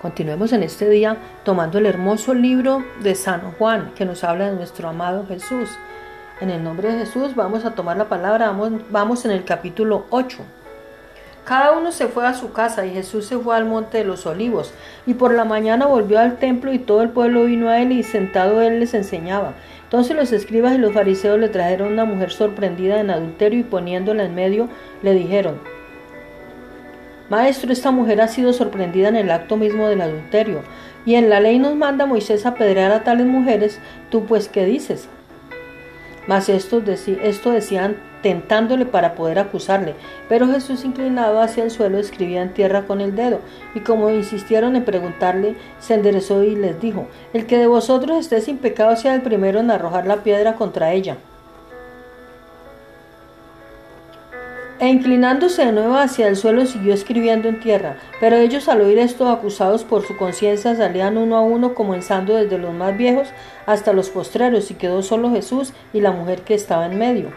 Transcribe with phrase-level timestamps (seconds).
[0.00, 4.56] Continuemos en este día tomando el hermoso libro de San Juan que nos habla de
[4.56, 5.68] nuestro amado Jesús.
[6.40, 10.06] En el nombre de Jesús vamos a tomar la palabra, vamos, vamos en el capítulo
[10.08, 10.38] 8.
[11.44, 14.24] Cada uno se fue a su casa y Jesús se fue al monte de los
[14.24, 14.72] olivos
[15.06, 18.02] y por la mañana volvió al templo y todo el pueblo vino a él y
[18.02, 19.52] sentado él les enseñaba.
[19.84, 24.24] Entonces los escribas y los fariseos le trajeron una mujer sorprendida en adulterio y poniéndola
[24.24, 24.70] en medio
[25.02, 25.60] le dijeron,
[27.30, 30.62] Maestro, esta mujer ha sido sorprendida en el acto mismo del adulterio,
[31.06, 33.78] y en la ley nos manda Moisés apedrear a tales mujeres,
[34.10, 35.08] tú pues qué dices?
[36.26, 39.94] Mas esto decían tentándole para poder acusarle,
[40.28, 43.38] pero Jesús inclinado hacia el suelo escribía en tierra con el dedo,
[43.76, 48.40] y como insistieron en preguntarle, se enderezó y les dijo, El que de vosotros esté
[48.40, 51.16] sin pecado sea el primero en arrojar la piedra contra ella.
[54.80, 57.98] E inclinándose de nuevo hacia el suelo siguió escribiendo en tierra.
[58.18, 62.56] Pero ellos al oír esto, acusados por su conciencia, salían uno a uno, comenzando desde
[62.56, 63.28] los más viejos
[63.66, 67.28] hasta los postreros, y quedó solo Jesús y la mujer que estaba en medio.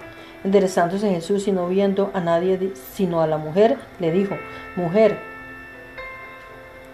[0.46, 4.38] Enderezándose Jesús y no viendo a nadie sino a la mujer, le dijo,
[4.78, 5.18] Mujer,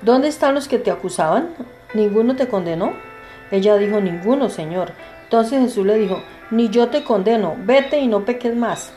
[0.02, 1.50] ¿dónde están los que te acusaban?
[1.94, 2.94] ¿Ninguno te condenó?
[3.52, 4.94] Ella dijo, Ninguno, Señor.
[5.26, 8.94] Entonces Jesús le dijo, Ni yo te condeno, vete y no peques más.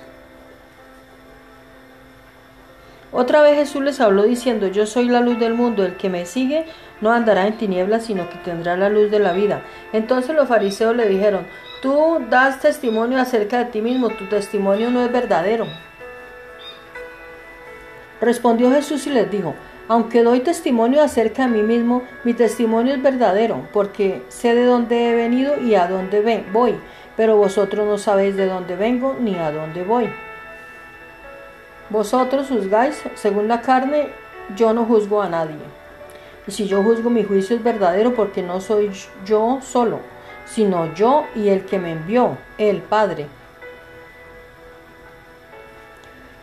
[3.12, 6.24] Otra vez Jesús les habló diciendo, yo soy la luz del mundo, el que me
[6.24, 6.64] sigue
[7.02, 9.62] no andará en tinieblas, sino que tendrá la luz de la vida.
[9.92, 11.46] Entonces los fariseos le dijeron,
[11.82, 15.66] tú das testimonio acerca de ti mismo, tu testimonio no es verdadero.
[18.20, 19.54] Respondió Jesús y les dijo,
[19.88, 25.10] aunque doy testimonio acerca de mí mismo, mi testimonio es verdadero, porque sé de dónde
[25.10, 26.76] he venido y a dónde voy,
[27.16, 30.08] pero vosotros no sabéis de dónde vengo ni a dónde voy.
[31.92, 34.08] Vosotros juzgáis según la carne,
[34.56, 35.58] yo no juzgo a nadie.
[36.46, 38.90] Y si yo juzgo, mi juicio es verdadero porque no soy
[39.26, 40.00] yo solo,
[40.46, 43.26] sino yo y el que me envió, el Padre.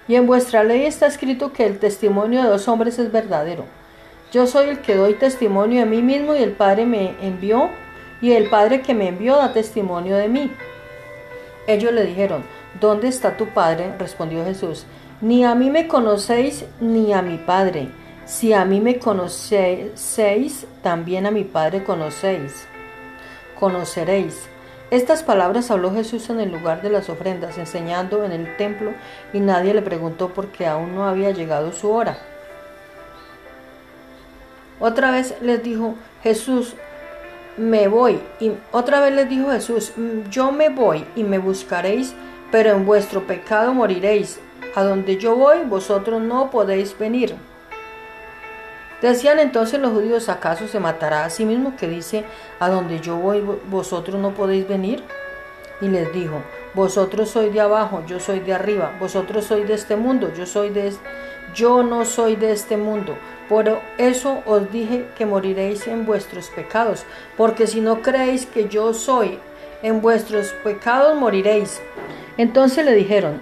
[0.07, 3.66] Y en vuestra ley está escrito que el testimonio de dos hombres es verdadero.
[4.31, 7.72] Yo soy el que doy testimonio de mí mismo y el Padre me envió,
[8.22, 10.51] y el Padre que me envió da testimonio de mí.
[11.66, 12.44] Ellos le dijeron,
[12.79, 13.95] ¿Dónde está tu Padre?
[13.97, 14.85] respondió Jesús.
[15.22, 17.90] Ni a mí me conocéis ni a mi Padre.
[18.25, 22.66] Si a mí me conocéis, también a mi Padre conocéis.
[23.59, 24.47] Conoceréis.
[24.91, 28.94] Estas palabras habló Jesús en el lugar de las ofrendas, enseñando en el templo,
[29.34, 32.18] y nadie le preguntó porque aún no había llegado su hora.
[34.80, 36.75] Otra vez les dijo Jesús,
[37.57, 38.22] me voy.
[38.40, 39.91] Y otra vez les dijo Jesús,
[40.31, 42.16] yo me voy y me buscaréis,
[42.51, 44.40] pero en vuestro pecado moriréis.
[44.75, 47.35] A donde yo voy, vosotros no podéis venir.
[49.02, 52.25] Decían entonces los judíos, ¿acaso se matará a sí mismo que dice,
[52.59, 55.03] a donde yo voy, vosotros no podéis venir?
[55.81, 56.41] Y les dijo,
[56.74, 60.69] vosotros sois de abajo, yo soy de arriba, vosotros sois de este mundo, yo soy
[60.69, 60.94] de
[61.56, 63.16] yo no soy de este mundo.
[63.47, 67.06] Por eso os dije que moriréis en vuestros pecados,
[67.38, 69.40] porque si no creéis que yo soy,
[69.81, 71.81] en vuestros pecados moriréis.
[72.38, 73.40] Entonces le dijeron,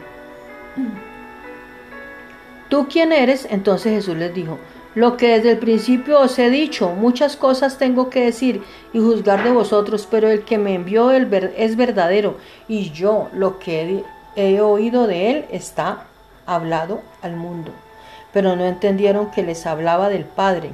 [2.69, 3.47] ¿Tú quién eres?
[3.49, 4.59] Entonces Jesús les dijo,
[4.95, 8.63] lo que desde el principio os he dicho, muchas cosas tengo que decir
[8.93, 14.03] y juzgar de vosotros, pero el que me envió es verdadero, y yo lo que
[14.35, 16.07] he oído de él está
[16.45, 17.71] hablado al mundo.
[18.33, 20.71] Pero no entendieron que les hablaba del Padre.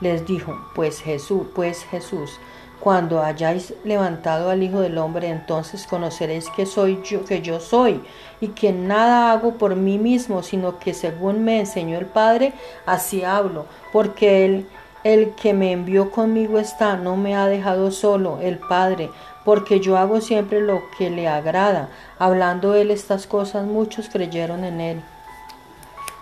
[0.00, 2.40] Les dijo, pues Jesús, pues Jesús,
[2.80, 8.02] cuando hayáis levantado al Hijo del Hombre, entonces conoceréis que soy yo, que yo soy,
[8.40, 12.54] y que nada hago por mí mismo, sino que según me enseñó el Padre,
[12.86, 14.66] así hablo, porque él,
[15.04, 19.10] el que me envió conmigo está, no me ha dejado solo, el Padre,
[19.44, 21.90] porque yo hago siempre lo que le agrada.
[22.18, 25.02] Hablando él estas cosas, muchos creyeron en él.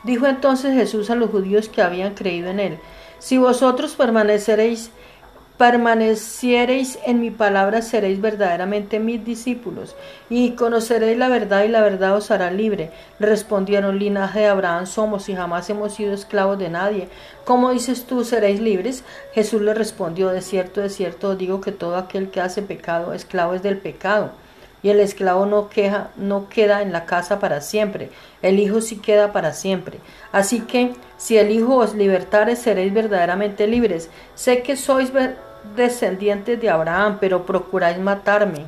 [0.03, 2.79] Dijo entonces Jesús a los judíos que habían creído en él,
[3.19, 4.91] si vosotros permaneceréis
[5.59, 9.97] permaneciereis en mi palabra, seréis verdaderamente mis discípulos,
[10.31, 12.93] y conoceréis la verdad, y la verdad os hará libre.
[13.19, 17.09] Respondieron, linaje de Abraham somos, y jamás hemos sido esclavos de nadie.
[17.45, 19.03] ¿Cómo dices tú, seréis libres?
[19.35, 23.55] Jesús le respondió, de cierto, de cierto, digo que todo aquel que hace pecado, esclavo
[23.55, 24.31] es del pecado.
[24.81, 28.11] Y el esclavo no, queja, no queda en la casa para siempre,
[28.43, 29.99] el Hijo sí queda para siempre.
[30.31, 34.09] Así que, si el Hijo os libertare, seréis verdaderamente libres.
[34.37, 35.11] Sé que sois
[35.77, 38.67] descendientes de Abraham, pero procuráis matarme,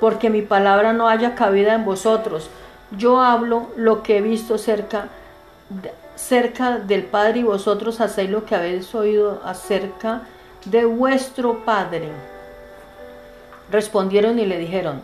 [0.00, 2.50] porque mi palabra no haya cabida en vosotros.
[2.96, 5.08] Yo hablo lo que he visto cerca,
[6.16, 10.22] cerca del Padre y vosotros hacéis lo que habéis oído acerca
[10.64, 12.10] de vuestro Padre.
[13.70, 15.00] Respondieron y le dijeron,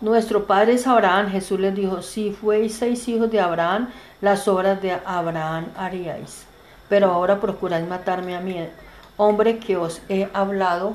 [0.00, 1.30] nuestro Padre es Abraham.
[1.30, 3.88] Jesús les dijo, si fueseis hijos de Abraham,
[4.20, 6.44] las obras de Abraham haríais.
[6.88, 8.68] Pero ahora procuráis matarme a mí,
[9.16, 10.94] hombre que os he hablado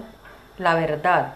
[0.57, 1.33] la verdad,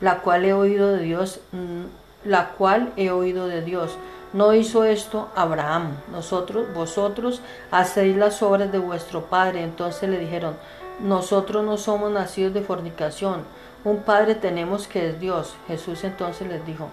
[0.00, 3.96] la cual he oído de Dios, mm, la cual he oído de Dios.
[4.32, 5.96] No hizo esto Abraham.
[6.12, 9.64] Nosotros, vosotros hacéis las obras de vuestro padre.
[9.64, 10.56] Entonces le dijeron,
[11.00, 13.42] nosotros no somos nacidos de fornicación.
[13.82, 15.56] Un padre tenemos que es Dios.
[15.66, 16.90] Jesús entonces les dijo,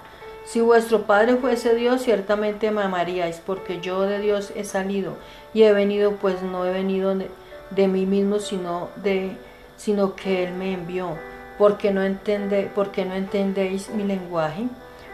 [0.47, 5.17] si vuestro Padre fuese Dios, ciertamente me amaríais, porque yo de Dios he salido
[5.53, 9.35] y he venido, pues no he venido de, mí mismo, sino de,
[9.75, 11.17] sino que Él me envió.
[11.57, 14.67] Porque no entiende, porque no entendéis mi lenguaje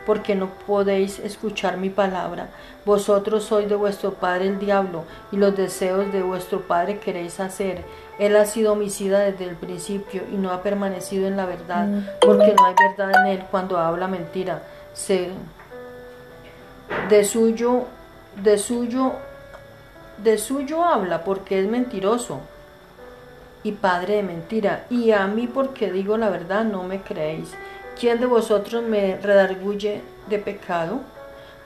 [0.06, 2.50] porque no podéis escuchar mi palabra.
[2.86, 7.84] Vosotros sois de vuestro padre el diablo, y los deseos de vuestro padre queréis hacer.
[8.20, 12.06] Él ha sido homicida desde el principio y no ha permanecido en la verdad, mm.
[12.20, 14.62] porque no hay verdad en él cuando habla mentira.
[14.94, 15.32] Se,
[17.10, 17.86] de suyo,
[18.42, 19.14] de suyo,
[20.18, 22.42] de suyo habla porque es mentiroso
[23.64, 27.54] y padre de mentira, y a mí porque digo la verdad no me creéis.
[28.00, 31.00] ¿Quién de vosotros me redarguye de pecado?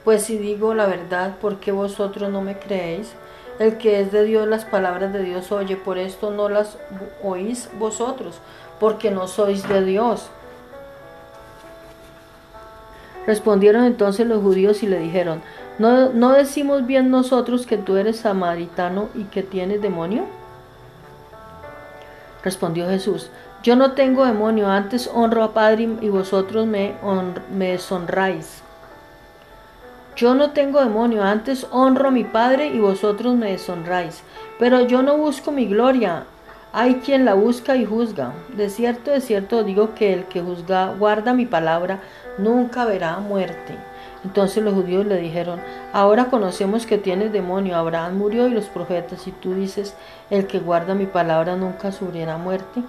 [0.04, 3.12] Pues si digo la verdad, ¿por qué vosotros no me creéis?
[3.58, 6.78] El que es de Dios, las palabras de Dios oye, por esto no las
[7.22, 8.38] oís vosotros,
[8.78, 10.30] porque no sois de Dios.
[13.28, 15.42] Respondieron entonces los judíos y le dijeron,
[15.78, 20.24] ¿no, ¿no decimos bien nosotros que tú eres samaritano y que tienes demonio?
[22.42, 23.28] Respondió Jesús,
[23.62, 26.94] yo no tengo demonio, antes honro a Padre y vosotros me,
[27.54, 28.62] me deshonráis.
[30.16, 34.22] Yo no tengo demonio, antes honro a mi Padre y vosotros me deshonráis.
[34.58, 36.24] Pero yo no busco mi gloria,
[36.78, 38.34] hay quien la busca y juzga.
[38.54, 41.98] De cierto, de cierto digo que el que juzga, guarda mi palabra,
[42.38, 43.74] nunca verá muerte.
[44.22, 45.60] Entonces los judíos le dijeron,
[45.92, 49.96] ahora conocemos que tienes demonio, Abraham murió y los profetas, y tú dices,
[50.30, 52.84] el que guarda mi palabra nunca sufrirá muerte.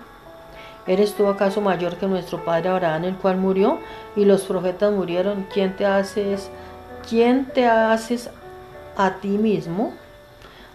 [0.86, 3.80] ¿Eres tú acaso mayor que nuestro padre Abraham, el cual murió
[4.16, 5.48] y los profetas murieron?
[5.52, 6.52] ¿Quién te haces,
[7.10, 8.30] quién te haces
[8.98, 9.94] a ti mismo?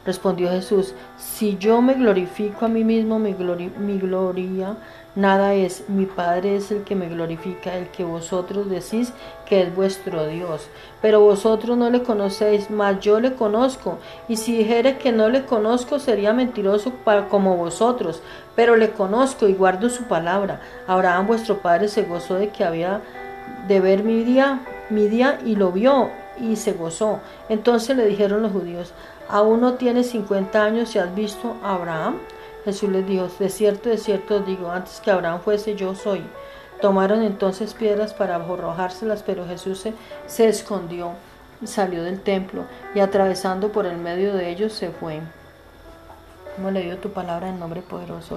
[0.06, 4.76] Respondió Jesús, si yo me glorifico a mí mismo, mi, mi gloria
[5.14, 9.12] nada es, mi Padre es el que me glorifica, el que vosotros decís
[9.46, 10.68] que es vuestro Dios.
[11.00, 13.98] Pero vosotros no le conocéis, mas yo le conozco.
[14.28, 16.92] Y si dijere que no le conozco, sería mentiroso
[17.30, 18.22] como vosotros.
[18.56, 20.60] Pero le conozco y guardo su palabra.
[20.86, 23.00] Abraham vuestro Padre se gozó de que había
[23.68, 24.60] de ver mi día,
[24.90, 26.10] mi día y lo vio
[26.40, 27.20] y se gozó.
[27.48, 28.92] Entonces le dijeron los judíos,
[29.28, 32.18] aún no tienes 50 años y has visto a Abraham.
[32.64, 36.24] Jesús les dijo, de cierto, de cierto digo, antes que Abraham fuese yo soy.
[36.80, 39.86] Tomaron entonces piedras para arrojárselas, pero Jesús
[40.26, 41.12] se, escondió,
[41.64, 45.20] salió del templo y atravesando por el medio de ellos se fue.
[46.56, 48.32] Hemos leído tu palabra en nombre poderoso